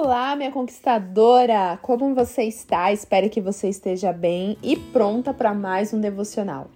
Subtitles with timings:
[0.00, 1.76] Olá, minha conquistadora!
[1.82, 2.92] Como você está?
[2.92, 6.68] Espero que você esteja bem e pronta para mais um devocional.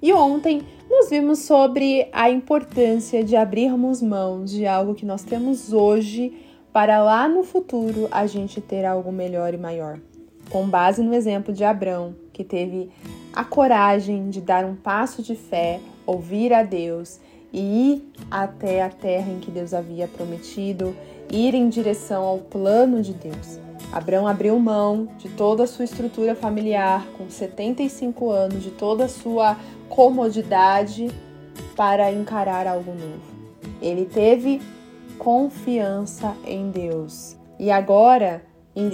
[0.00, 5.72] E ontem nós vimos sobre a importância de abrirmos mãos de algo que nós temos
[5.72, 6.32] hoje
[6.72, 9.98] para lá no futuro a gente ter algo melhor e maior.
[10.48, 12.90] Com base no exemplo de Abrão, que teve
[13.32, 17.18] a coragem de dar um passo de fé, ouvir a Deus
[17.52, 20.94] e ir até a terra em que Deus havia prometido
[21.30, 23.58] ir em direção ao plano de Deus.
[23.92, 29.08] Abraão abriu mão de toda a sua estrutura familiar, com 75 anos, de toda a
[29.08, 29.56] sua
[29.88, 31.10] comodidade
[31.74, 33.38] para encarar algo novo.
[33.80, 34.60] Ele teve
[35.18, 37.36] confiança em Deus.
[37.58, 38.42] E agora,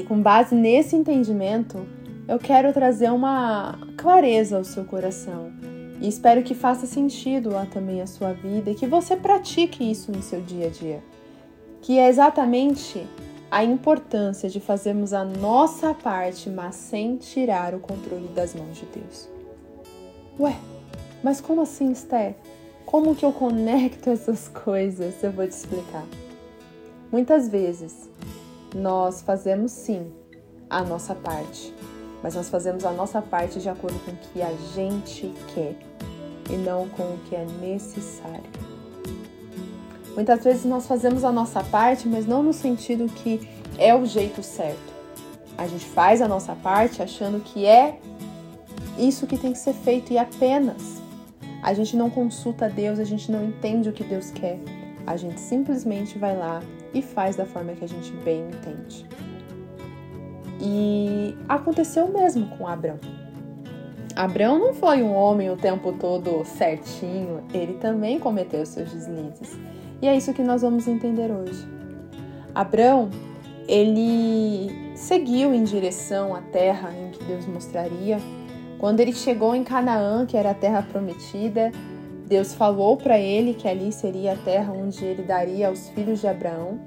[0.07, 1.87] com base nesse entendimento,
[2.29, 5.53] eu quero trazer uma clareza ao seu coração.
[6.01, 10.23] E espero que faça sentido também a sua vida e que você pratique isso no
[10.23, 11.03] seu dia a dia
[11.85, 13.07] que é exatamente
[13.51, 18.87] a importância de fazermos a nossa parte, mas sem tirar o controle das mãos de
[18.87, 19.29] Deus.
[20.41, 20.57] Ué,
[21.23, 22.37] mas como assim, Esther?
[22.87, 25.23] Como que eu conecto essas coisas?
[25.23, 26.07] Eu vou te explicar.
[27.13, 28.09] Muitas vezes
[28.75, 30.11] nós fazemos sim
[30.71, 31.75] a nossa parte,
[32.23, 35.77] mas nós fazemos a nossa parte de acordo com o que a gente quer
[36.51, 38.64] e não com o que é necessário.
[40.15, 43.49] Muitas vezes nós fazemos a nossa parte, mas não no sentido que
[43.79, 44.95] é o jeito certo.
[45.59, 47.99] A gente faz a nossa parte achando que é
[48.99, 51.03] isso que tem que ser feito e apenas.
[51.63, 54.59] A gente não consulta Deus, a gente não entende o que Deus quer.
[55.07, 59.07] A gente simplesmente vai lá e faz da forma que a gente bem entende.
[60.61, 63.01] E aconteceu mesmo com Abraão.
[64.17, 69.59] Abraão não foi um homem o tempo todo certinho, ele também cometeu seus deslizes.
[70.05, 71.67] E é isso que nós vamos entender hoje.
[72.55, 73.09] Abrão,
[73.67, 78.19] ele seguiu em direção à terra em que Deus mostraria.
[78.79, 81.73] Quando ele chegou em Canaã, que era a terra prometida,
[82.27, 86.29] Deus falou para ele que ali seria a terra onde ele daria aos filhos de
[86.29, 86.81] Abraão,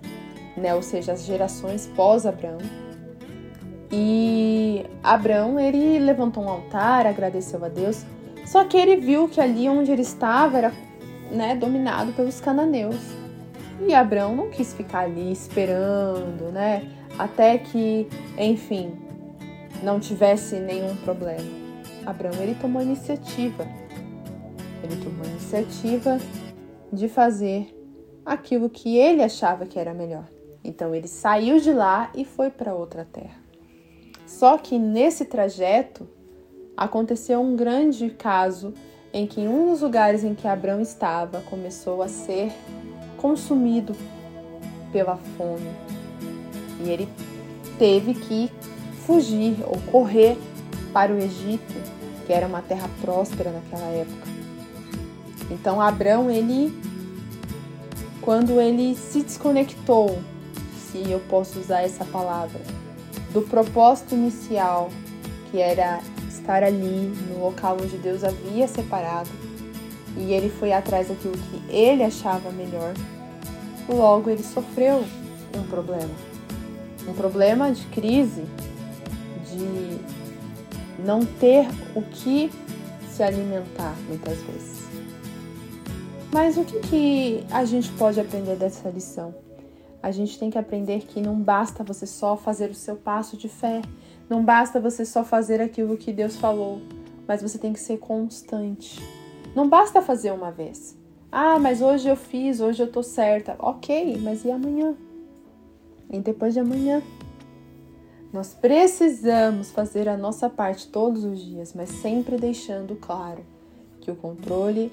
[0.56, 2.60] né, ou seja, as gerações pós-Abraão.
[3.92, 8.06] E Abraão, ele levantou um altar, agradeceu a Deus,
[8.46, 10.87] só que ele viu que ali onde ele estava era
[11.32, 13.00] né, dominado pelos cananeus.
[13.88, 18.08] E Abraão não quis ficar ali esperando, né, até que,
[18.38, 18.92] enfim,
[19.84, 21.46] não tivesse nenhum problema.
[22.06, 23.68] Abraão ele tomou a iniciativa.
[24.84, 26.18] Ele tomou a iniciativa
[26.92, 27.74] de fazer
[28.26, 30.26] aquilo que ele achava que era melhor.
[30.64, 33.42] Então ele saiu de lá e foi para outra terra.
[34.26, 36.08] Só que nesse trajeto
[36.76, 38.74] aconteceu um grande caso
[39.18, 42.52] em que um dos lugares em que Abraão estava começou a ser
[43.18, 43.96] consumido
[44.94, 45.72] pela fome
[46.80, 47.10] e ele
[47.80, 48.52] teve que
[49.08, 50.38] fugir ou correr
[50.94, 51.74] para o Egito,
[52.28, 54.28] que era uma terra próspera naquela época.
[55.50, 56.72] Então Abraão, ele
[58.22, 60.20] quando ele se desconectou,
[60.92, 62.62] se eu posso usar essa palavra,
[63.34, 64.92] do propósito inicial,
[65.50, 66.02] que era
[66.48, 69.30] estar ali no local onde Deus havia separado
[70.16, 72.94] e ele foi atrás daquilo que ele achava melhor,
[73.90, 75.04] logo ele sofreu
[75.54, 76.10] um problema.
[77.06, 78.44] Um problema de crise,
[79.52, 80.00] de
[81.06, 82.50] não ter o que
[83.10, 84.88] se alimentar muitas vezes.
[86.34, 89.36] Mas o que, que a gente pode aprender dessa lição?
[90.02, 93.50] A gente tem que aprender que não basta você só fazer o seu passo de
[93.50, 93.82] fé,
[94.30, 96.82] não basta você só fazer aquilo que Deus falou,
[97.28, 99.02] mas você tem que ser constante.
[99.56, 100.98] Não basta fazer uma vez.
[101.32, 103.56] Ah, mas hoje eu fiz, hoje eu tô certa.
[103.60, 104.96] Ok, mas e amanhã?
[106.10, 107.02] E depois de amanhã?
[108.32, 113.46] Nós precisamos fazer a nossa parte todos os dias, mas sempre deixando claro
[114.02, 114.92] que o controle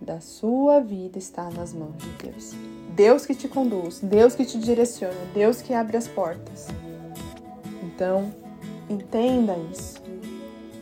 [0.00, 2.54] da sua vida está nas mãos de Deus.
[2.94, 6.68] Deus que te conduz, Deus que te direciona, Deus que abre as portas.
[7.82, 8.32] Então,
[8.88, 10.00] Entenda isso,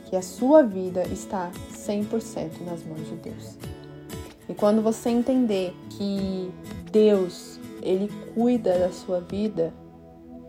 [0.04, 3.56] que a sua vida está 100% nas mãos de Deus.
[4.48, 6.52] E quando você entender que
[6.92, 9.72] Deus, ele cuida da sua vida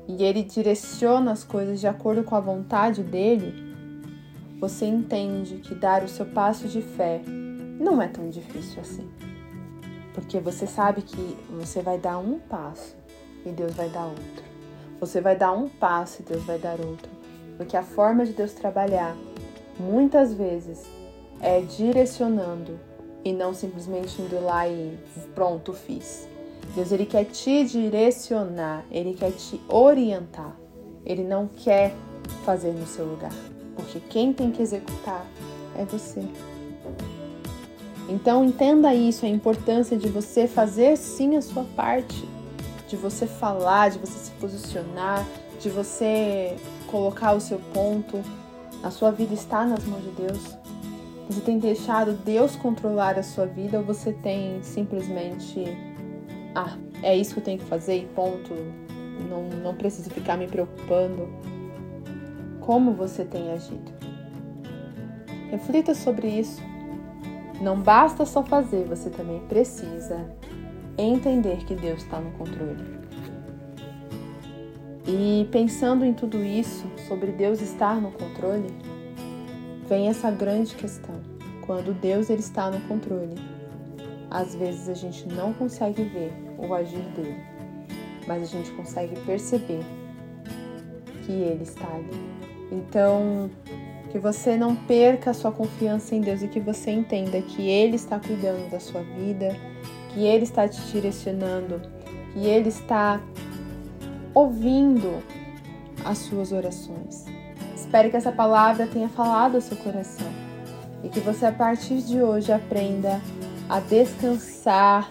[0.08, 3.54] e ele direciona as coisas de acordo com a vontade dele,
[4.60, 7.22] você entende que dar o seu passo de fé
[7.80, 9.10] não é tão difícil assim.
[10.14, 12.96] Porque você sabe que você vai dar um passo
[13.46, 14.44] e Deus vai dar outro.
[15.00, 17.15] Você vai dar um passo e Deus vai dar outro.
[17.58, 19.16] Porque a forma de Deus trabalhar,
[19.80, 20.84] muitas vezes,
[21.40, 22.80] é direcionando
[23.24, 24.98] e não simplesmente indo lá e
[25.34, 26.28] pronto, fiz.
[26.76, 30.56] Deus ele quer te direcionar, ele quer te orientar.
[31.06, 31.94] Ele não quer
[32.44, 33.34] fazer no seu lugar,
[33.76, 35.26] porque quem tem que executar
[35.78, 36.24] é você.
[38.10, 42.28] Então entenda isso, a importância de você fazer sim a sua parte,
[42.88, 45.26] de você falar, de você se posicionar,
[45.60, 48.22] de você colocar o seu ponto.
[48.84, 50.58] A sua vida está nas mãos de Deus.
[51.30, 55.66] Você tem deixado Deus controlar a sua vida ou você tem simplesmente,
[56.54, 58.54] ah, é isso que eu tenho que fazer e ponto,
[59.28, 61.28] não, não preciso ficar me preocupando?
[62.62, 63.92] Como você tem agido?
[65.50, 66.62] Reflita sobre isso.
[67.62, 70.30] Não basta só fazer, você também precisa
[70.98, 73.05] entender que Deus está no controle.
[75.08, 78.74] E pensando em tudo isso, sobre Deus estar no controle,
[79.88, 81.16] vem essa grande questão.
[81.66, 83.36] Quando Deus ele está no controle,
[84.32, 87.38] às vezes a gente não consegue ver o agir dele,
[88.28, 89.84] mas a gente consegue perceber
[91.26, 92.36] que ele está ali.
[92.72, 93.50] Então,
[94.16, 97.98] que você não perca a sua confiança em Deus e que você entenda que Ele
[97.98, 99.56] está cuidando da sua vida,
[100.14, 101.82] que Ele está te direcionando,
[102.32, 103.22] que Ele está
[104.36, 105.24] ouvindo
[106.04, 107.26] as suas orações.
[107.74, 110.28] Espero que essa palavra tenha falado ao seu coração
[111.02, 113.22] e que você a partir de hoje aprenda
[113.70, 115.10] a descansar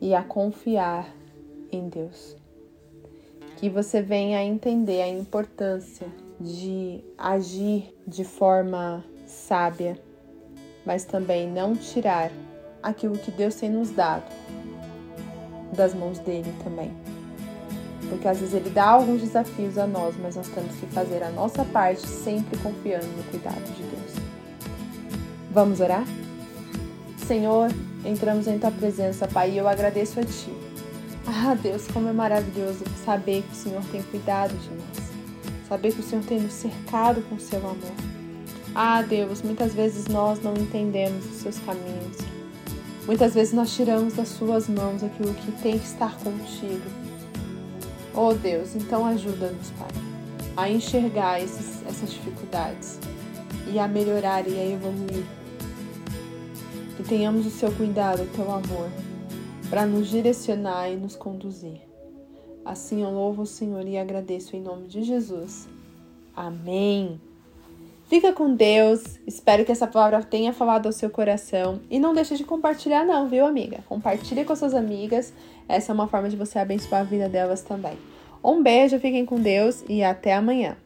[0.00, 1.08] e a confiar
[1.72, 2.36] em Deus.
[3.56, 6.06] Que você venha a entender a importância
[6.40, 10.00] de agir de forma sábia,
[10.86, 12.30] mas também não tirar
[12.82, 14.24] aquilo que Deus tem nos dado
[15.74, 16.99] das mãos dele também.
[18.10, 21.30] Porque às vezes ele dá alguns desafios a nós, mas nós temos que fazer a
[21.30, 24.12] nossa parte sempre confiando no cuidado de Deus.
[25.50, 26.04] Vamos orar?
[27.26, 27.70] Senhor,
[28.04, 30.52] entramos em tua presença, Pai, e eu agradeço a ti.
[31.26, 35.10] Ah, Deus, como é maravilhoso saber que o Senhor tem cuidado de nós
[35.70, 37.94] saber que o Senhor tem nos cercado com seu amor.
[38.74, 42.16] Ah, Deus, muitas vezes nós não entendemos os seus caminhos.
[43.06, 46.82] Muitas vezes nós tiramos das suas mãos aquilo que tem que estar contigo.
[48.22, 49.88] Oh Deus, então ajuda-nos, Pai,
[50.54, 52.98] a enxergar esses, essas dificuldades
[53.72, 55.24] e a melhorar e a evoluir.
[56.98, 58.90] Que tenhamos o seu cuidado, o teu amor,
[59.70, 61.80] para nos direcionar e nos conduzir.
[62.62, 65.66] Assim eu louvo o Senhor e agradeço em nome de Jesus.
[66.36, 67.18] Amém.
[68.10, 69.20] Fica com Deus.
[69.26, 71.80] Espero que essa palavra tenha falado ao seu coração.
[71.88, 73.84] E não deixe de compartilhar, não, viu, amiga?
[73.88, 75.32] Compartilhe com suas amigas.
[75.70, 77.96] Essa é uma forma de você abençoar a vida delas também.
[78.42, 80.76] Um beijo, fiquem com Deus e até amanhã.